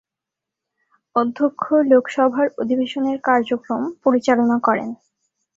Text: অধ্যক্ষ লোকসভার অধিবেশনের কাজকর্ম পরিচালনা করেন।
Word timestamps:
অধ্যক্ষ 1.15 1.63
লোকসভার 1.91 2.47
অধিবেশনের 2.57 3.17
কাজকর্ম 3.23 3.83
পরিচালনা 4.03 4.57
করেন। 4.59 4.89